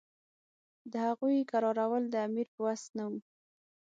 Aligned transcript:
د 0.91 0.93
هغوی 1.07 1.39
کرارول 1.51 2.03
د 2.09 2.15
امیر 2.27 2.47
په 2.53 2.59
وس 2.65 2.83
نه 2.97 3.05
وو. 3.09 3.19